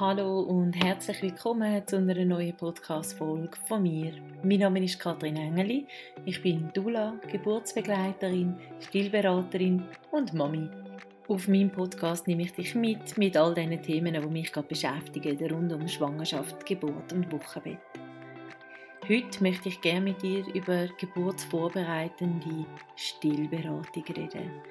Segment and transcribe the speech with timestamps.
[0.00, 4.12] Hallo und herzlich willkommen zu einer neuen Podcast-Folge von mir.
[4.44, 5.88] Mein Name ist Katrin Engeli.
[6.24, 9.82] Ich bin Dula, Geburtsbegleiterin, Stillberaterin
[10.12, 10.68] und Mami.
[11.26, 15.52] Auf meinem Podcast nehme ich dich mit mit all diesen Themen, die mich gerade beschäftigen,
[15.52, 17.78] rund um Schwangerschaft, Geburt und Wochenbett.
[19.08, 24.62] Heute möchte ich gerne mit dir über geburtsvorbereitende Stillberatung reden.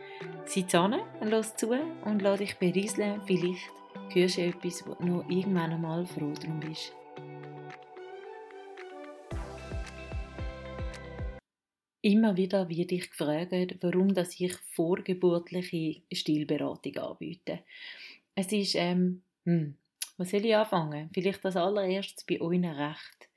[0.46, 1.72] Sitz an, los zu
[2.06, 3.72] und lass dich berieseln, vielleicht
[4.14, 6.94] hörst du etwas, wo du noch irgendwann einmal froh drum bist.
[12.02, 13.52] Immer wieder werde ich gefragt,
[13.82, 17.60] warum dass ich vorgeburtliche Stillberatung anbiete.
[18.34, 19.76] Es ist, ähm, hm,
[20.18, 21.10] was soll ich anfangen?
[21.14, 23.30] Vielleicht das allererstes bei euren Recht.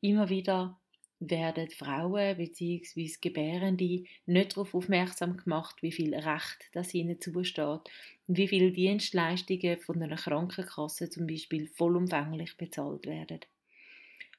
[0.00, 0.78] Immer wieder
[1.20, 3.10] werden Frauen bzw.
[3.20, 7.82] Gebärende nicht darauf aufmerksam gemacht, wie viel Recht das ihnen zusteht
[8.26, 13.40] und wie viele Dienstleistungen von einer Krankenkasse zum Beispiel vollumfänglich bezahlt werden.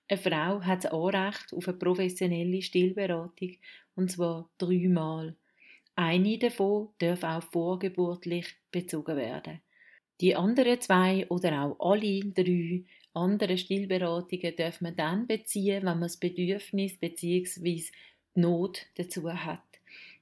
[0.08, 3.56] Eine Frau hat das Anrecht auf eine professionelle Stillberatung
[3.96, 5.36] und zwar dreimal.
[5.96, 9.62] Eine davon darf auch vorgeburtlich bezogen werden.
[10.20, 12.84] Die anderen zwei oder auch alle drei
[13.14, 17.84] andere Stillberatungen darf man dann beziehen, wenn man das Bedürfnis bzw.
[18.36, 19.60] Not dazu hat.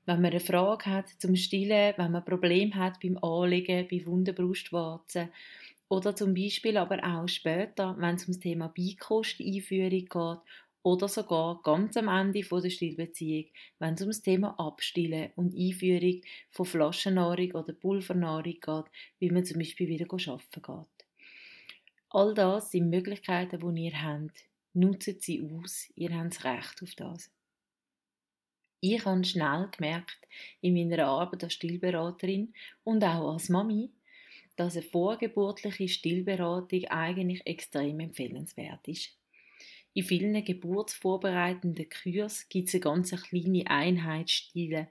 [0.05, 5.29] Wenn man eine Frage hat zum Stillen, wenn man Probleme hat beim Anlegen, bei Wundenbrustwarzen
[5.87, 10.41] oder zum Beispiel aber auch später, wenn es um das Thema Beikost-Einführung geht
[10.81, 13.45] oder sogar ganz am Ende der Stillbeziehung,
[13.79, 18.85] wenn es um das Thema Abstillen und Einführung von Flaschennahrung oder Pulvernahrung geht,
[19.19, 20.98] wie man zum Beispiel wieder arbeiten geht.
[22.11, 24.45] All das sind Möglichkeiten, die ihr habt.
[24.73, 27.31] Nutzt sie aus, ihr habt das Recht auf das.
[28.81, 30.27] Ich habe schnell gemerkt,
[30.61, 33.91] in meiner Arbeit als Stillberaterin und auch als Mami,
[34.55, 39.15] dass eine vorgeburtliche Stillberatung eigentlich extrem empfehlenswert ist.
[39.93, 44.87] In vielen geburtsvorbereitenden Kurs gibt es eine ganz kleine Einheit Stille.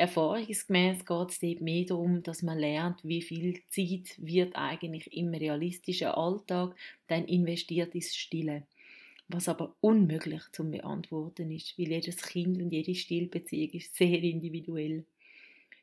[0.00, 5.34] Erfahrungsgemäß geht es dort mehr darum, dass man lernt, wie viel Zeit wird eigentlich im
[5.34, 6.74] realistischen Alltag
[7.06, 8.62] dann investiert ins Stille.
[9.28, 15.04] Was aber unmöglich zu beantworten ist, weil jedes Kind und jede Stillbeziehung ist sehr individuell.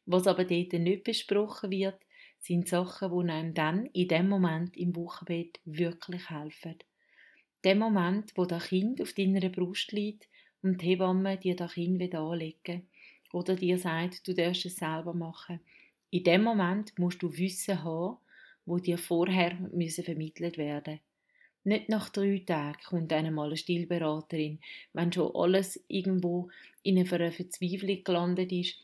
[0.07, 2.00] Was aber dort nicht besprochen wird,
[2.39, 6.75] sind Sachen, die einem dann in dem Moment im Wochenbett wirklich helfen.
[7.63, 10.27] Der Moment, wo das Kind auf deiner Brust liegt
[10.63, 12.88] und die Hebamme dir das Kind wieder anlegen
[13.33, 15.59] oder dir sagt, du darfst es selber machen.
[16.09, 18.17] In dem Moment musst du Wissen haben,
[18.65, 20.99] wo dir vorher müssen vermittelt werden.
[21.63, 24.59] Nicht nach drei Tagen kommt einmal eine Stillberaterin,
[24.93, 26.49] wenn schon alles irgendwo
[26.81, 28.75] in einer Verzweiflung gelandet ist,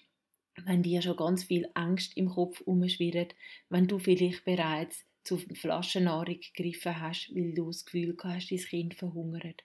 [0.66, 3.36] wenn dir schon ganz viel Angst im Kopf umschwirrt,
[3.70, 8.94] wenn du vielleicht bereits zu Flaschennahrung gegriffen hast, weil du das Gefühl hast, dein Kind
[8.96, 9.64] verhungert.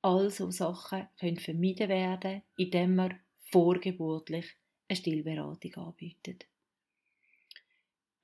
[0.00, 3.20] All so Sachen können vermieden werden, indem man
[3.52, 4.46] vorgeburtlich
[4.88, 6.46] eine Stillberatung anbietet.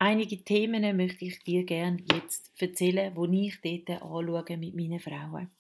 [0.01, 5.51] Einige Themen möchte ich dir gerne jetzt erzählen, wo ich dort anschaue mit meinen Frauen.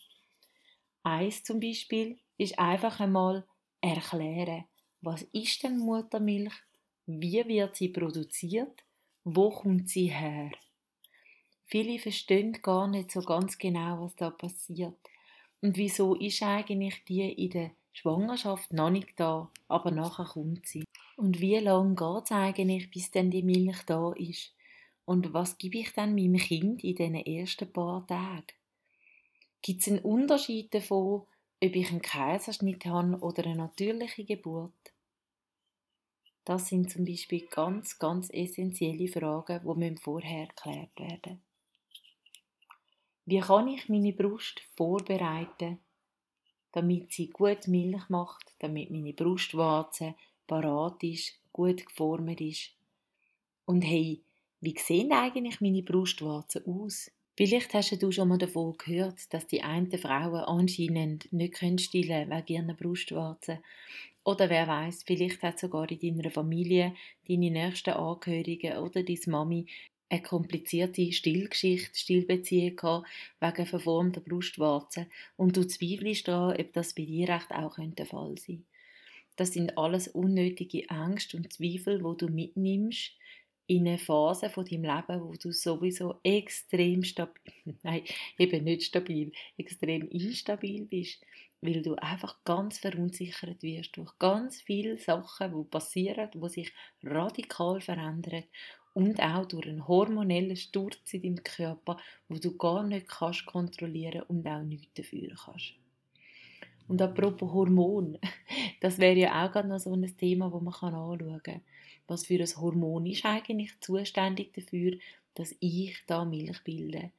[1.02, 3.46] Eins zum Beispiel ist einfach einmal
[3.80, 4.64] erklären,
[5.00, 6.54] was ist denn Muttermilch,
[7.06, 8.84] wie wird sie produziert,
[9.24, 10.50] wo kommt sie her.
[11.66, 14.98] Viele verstehen gar nicht so ganz genau, was da passiert.
[15.60, 20.84] Und wieso ist eigentlich die in der Schwangerschaft noch nicht da, aber nachher kommt sie.
[21.16, 24.54] Und wie lange geht es eigentlich, bis denn die Milch da ist?
[25.04, 28.46] Und was gebe ich dann meinem Kind in diesen ersten paar Tagen?
[29.62, 31.26] Gibt es einen Unterschied davon,
[31.60, 34.92] ob ich einen Kaiserschnitt habe oder eine natürliche Geburt?
[36.44, 41.42] Das sind zum Beispiel ganz, ganz essentielle Fragen, die vorher geklärt werden
[43.26, 45.80] Wie kann ich meine Brust vorbereiten,
[46.72, 50.14] damit sie gut Milch macht, damit meine Brustwarze
[50.46, 52.70] parat ist, gut geformt ist.
[53.66, 54.20] Und hey,
[54.60, 57.10] wie sehen eigentlich meine Brustwarzen aus?
[57.36, 62.46] Vielleicht hast du schon mal davon gehört, dass die einen Frauen anscheinend nicht können wegen
[62.48, 63.58] ihren Brustwarzen.
[64.24, 66.94] Oder wer weiß, vielleicht hat sogar in deiner Familie
[67.28, 69.66] deine nächsten Angehörigen oder deine Mami
[70.10, 73.08] eine komplizierte Stillgeschichte, Stillbeziehung gehabt,
[73.40, 75.06] wegen verformter Brustwarzen
[75.36, 78.64] und du zweifelst daran, ob das bei dir recht auch der Fall sein könnte.
[79.36, 83.12] Das sind alles unnötige Ängste und Zweifel, wo du mitnimmst
[83.68, 87.52] in eine Phase von deinem Leben, wo du sowieso extrem stabil,
[87.82, 88.02] nein,
[88.38, 91.24] eben nicht stabil, extrem instabil bist,
[91.60, 96.72] weil du einfach ganz verunsichert wirst durch ganz viele Sachen, die passieren, die sich
[97.02, 98.44] radikal verändern
[98.98, 101.98] und auch durch einen hormonellen Sturz in deinem Körper,
[102.28, 105.74] wo du gar nicht kannst kontrollieren und auch nichts dafür kannst.
[106.88, 108.18] Und apropos Hormon,
[108.80, 111.60] das wäre ja auch gerade noch so ein Thema, wo man anschauen kann.
[112.08, 114.98] Was für ein Hormon ist eigentlich zuständig dafür,
[115.34, 117.12] dass ich da Milch bilde?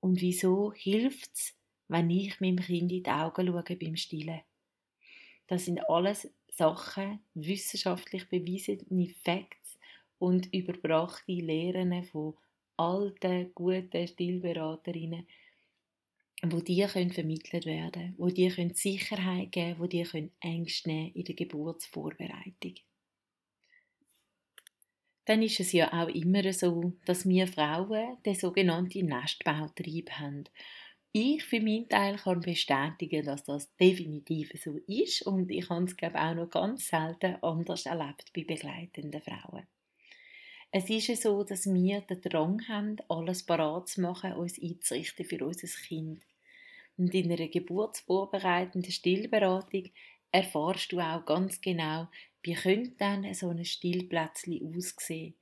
[0.00, 1.54] Und wieso hilft es,
[1.88, 4.40] wenn ich meinem Kind in die Augen schaue beim Stillen?
[5.46, 9.77] Das sind alles Sachen, wissenschaftlich bewiesene Facts
[10.18, 12.34] und überbrachte Lehren von
[12.76, 15.26] alten, guten Stillberaterinnen,
[16.44, 21.12] wo die können vermittelt werden, wo die können Sicherheit geben, wo die können Ängste nehmen
[21.14, 22.74] in der Geburtsvorbereitung.
[25.24, 30.44] Dann ist es ja auch immer so, dass wir Frauen den sogenannten Nestbautrieb haben.
[31.12, 35.96] Ich für meinen Teil kann bestätigen, dass das definitiv so ist und ich habe es
[35.96, 39.66] glaube auch noch ganz selten anders erlebt bei begleitenden Frauen.
[40.70, 45.24] Es ist ja so, dass wir den Drang haben, alles parat zu machen, uns einzurichten
[45.24, 46.22] für unser Kind.
[46.98, 49.84] Und in einer geburtsvorbereitenden Stillberatung
[50.30, 52.08] erfahrst du auch ganz genau,
[52.42, 55.34] wie könnte dann so ein Stillplätzchen aussehen.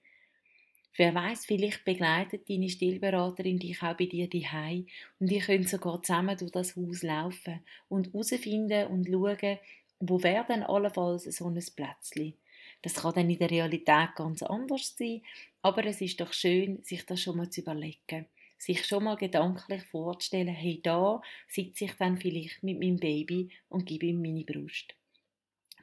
[0.96, 4.86] Wer weiß, vielleicht begleitet deine Stillberaterin dich auch bei dir daheim
[5.18, 9.58] und ihr könnt sogar zusammen durch das Haus laufen und herausfinden und schauen,
[10.00, 12.34] wo wäre denn allenfalls so ein Plätzchen.
[12.82, 15.22] Das kann dann in der Realität ganz anders sein,
[15.62, 18.26] aber es ist doch schön, sich das schon mal zu überlegen.
[18.58, 23.84] Sich schon mal gedanklich vorzustellen, hey, da sitze ich dann vielleicht mit meinem Baby und
[23.86, 24.94] gebe ihm meine Brust.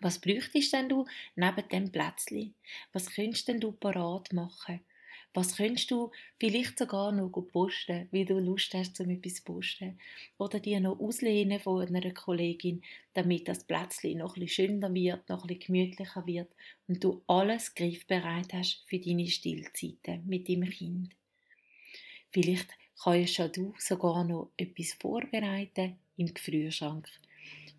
[0.01, 1.06] Was bräuchtest denn du
[1.36, 2.56] neben dem Plätzchen?
[2.92, 4.81] Was könntest denn du parat machen?
[5.35, 10.00] Was könntest du vielleicht sogar noch posten, wie du Lust hast, um etwas zu posten?
[10.38, 12.83] Oder dir noch auslehnen von einer Kollegin,
[13.13, 16.50] damit das Plätzchen noch ein schöner wird, noch ein gemütlicher wird
[16.88, 21.15] und du alles griffbereit hast für deine Stillzeiten mit deinem Kind.
[22.30, 22.69] Vielleicht
[23.01, 27.09] kannst du sogar noch etwas vorbereiten im Gefrierschrank.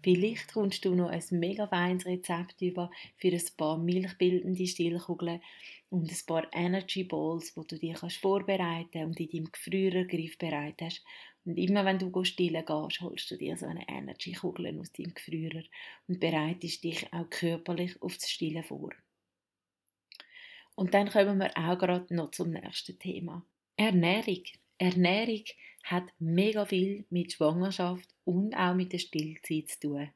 [0.04, 5.40] Vielleicht kommst du noch ein mega feines Rezept über für ein paar milchbildende Stillkugeln
[5.88, 10.82] und ein paar Energy Balls, wo du dir kannst vorbereiten und in deinem Gefrierer griffbereit
[10.82, 11.02] hast.
[11.46, 15.14] Und immer wenn du stillen gehst, holst du dir so eine Energy Kugel aus deinem
[15.14, 15.62] Gefrierer
[16.06, 18.90] und bereitest dich auch körperlich auf das Stillen vor.
[20.74, 23.42] Und dann kommen wir auch gerade noch zum nächsten Thema.
[23.78, 24.44] Ernährung.
[24.78, 25.44] Ernährung
[25.84, 30.10] hat mega viel mit Schwangerschaft und auch mit der Stillzeit zu tun.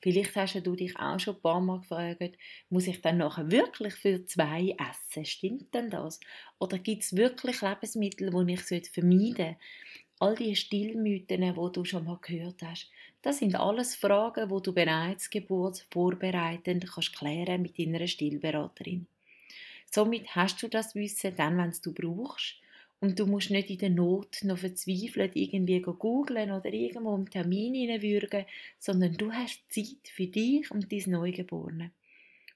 [0.00, 2.36] Vielleicht hast du dich auch schon ein paar Mal gefragt,
[2.70, 5.24] muss ich dann nachher wirklich für zwei essen?
[5.24, 6.18] Stimmt denn das?
[6.58, 9.56] Oder gibt es wirklich Lebensmittel, die ich vermeiden sollte?
[10.18, 12.90] All die Stillmythen, die du schon mal gehört hast,
[13.22, 19.06] das sind alles Fragen, die du bereits geburtsvorbereitend kannst klären mit deiner Stillberaterin.
[19.88, 22.61] Somit hast du das Wissen dann, wenn du brauchst
[23.02, 27.74] und du musst nicht in der Not noch verzweifelt irgendwie googlen oder irgendwo einen Termin
[27.74, 28.44] hineinwürgen,
[28.78, 31.90] sondern du hast Zeit für dich und dein Neugeborene.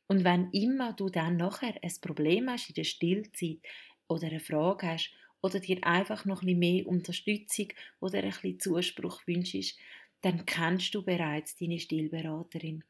[0.06, 3.58] Und wenn immer du dann nachher ein Problem hast in der Stillzeit
[4.06, 5.10] oder eine Frage hast
[5.42, 7.66] oder dir einfach noch ein bisschen mehr Unterstützung
[7.98, 9.76] oder ein bisschen Zuspruch wünschst,
[10.20, 12.84] dann kennst du bereits deine Stillberaterin.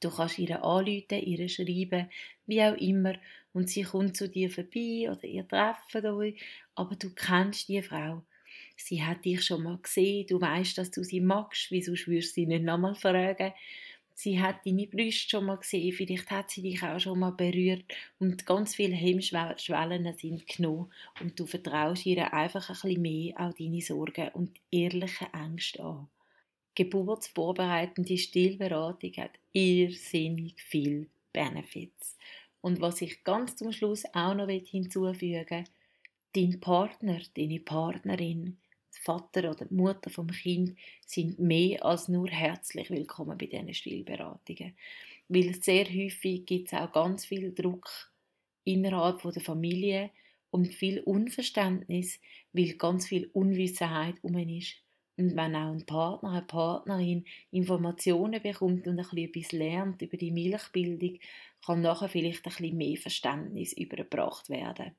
[0.00, 2.08] Du kannst ihr anrufen, ihr schreiben,
[2.46, 3.14] wie auch immer,
[3.52, 6.40] und sie kommt zu dir vorbei oder ihr treffen euch,
[6.74, 8.22] aber du kennst die Frau.
[8.76, 12.34] Sie hat dich schon mal gesehen, du weißt, dass du sie magst, wieso würdest du
[12.34, 13.52] sie nicht nochmal fragen?
[14.14, 17.84] Sie hat deine Brüste schon mal gesehen, vielleicht hat sie dich auch schon mal berührt.
[18.18, 20.92] Und ganz viele Hemmschwellen sind genommen.
[21.20, 26.08] Und du vertraust ihr einfach ein bisschen mehr auch deine Sorgen und ehrliche Ängste an
[26.74, 32.16] geburtsvorbereitende Stillberatung hat irrsinnig viel Benefits.
[32.60, 35.64] Und was ich ganz zum Schluss auch noch hinzufügen will,
[36.34, 38.58] dein Partner, deine Partnerin,
[38.90, 44.74] Vater oder Mutter vom Kind sind mehr als nur herzlich willkommen bei diesen Stillberatungen.
[45.28, 47.88] Weil sehr häufig gibt es auch ganz viel Druck
[48.64, 50.10] innerhalb der Familie
[50.50, 52.20] und viel Unverständnis,
[52.52, 54.76] weil ganz viel Unwissenheit um ist.
[55.20, 60.30] Und wenn auch ein Partner, eine Partnerin Informationen bekommt und ein etwas lernt über die
[60.30, 61.18] Milchbildung,
[61.62, 64.92] kann nachher vielleicht ein bisschen mehr Verständnis übergebracht werden.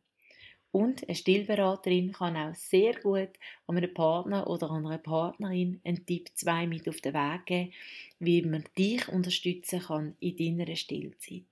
[0.72, 3.32] Und eine Stillberaterin kann auch sehr gut
[3.66, 7.74] einem Partner oder einer Partnerin einen Tipp 2 mit auf den Weg geben,
[8.20, 11.46] wie man dich unterstützen kann in deiner Stillzeit.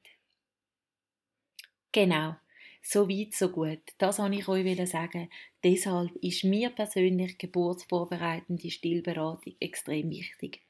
[1.91, 2.35] Genau.
[2.81, 3.81] So weit, so gut.
[3.97, 5.29] Das wollte ich euch sagen.
[5.63, 10.61] Deshalb ist mir persönlich geburtsvorbereitende Stillberatung extrem wichtig.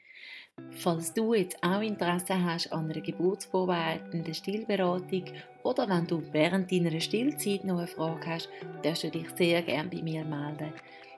[0.72, 5.24] Falls du jetzt auch Interesse hast an einer geburtsvorbereitenden Stillberatung
[5.64, 8.50] oder wenn du während deiner Stillzeit noch eine Frage hast,
[8.84, 10.74] darfst du dich sehr gerne bei mir melden.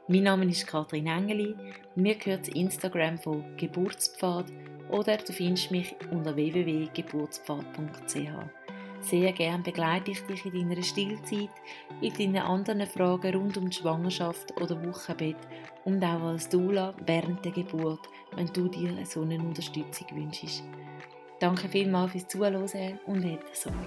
[0.07, 1.55] Mein Name ist Katrin Engeli,
[1.95, 4.45] mir gehört das Instagram von Geburtspfad
[4.89, 8.60] oder du findest mich unter www.geburtspfad.ch.
[9.01, 11.49] Sehr gerne begleite ich dich in deiner Stillzeit,
[12.01, 15.37] in deinen anderen Fragen rund um die Schwangerschaft oder Wochenbett
[15.85, 20.63] und auch als Doula während der Geburt, wenn du dir eine Unterstützung wünschst.
[21.39, 23.77] Danke vielmals fürs Zuhören und hätte Sorge.